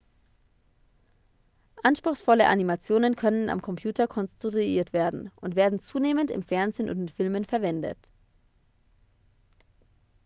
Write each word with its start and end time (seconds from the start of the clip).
anspruchsvolle 1.83 2.47
animationen 2.47 3.15
können 3.15 3.51
am 3.51 3.61
computer 3.61 4.07
konstruiert 4.07 4.93
werden 4.93 5.29
und 5.35 5.55
werden 5.55 5.77
zunehmend 5.77 6.31
im 6.31 6.41
fernsehen 6.41 6.89
und 6.89 6.97
in 6.99 7.09
filmen 7.09 7.45
verwendet 7.45 8.09